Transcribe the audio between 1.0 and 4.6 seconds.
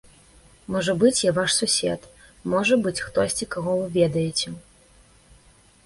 быць, я ваш сусед, можа быць, хтосьці, каго вы ведаеце.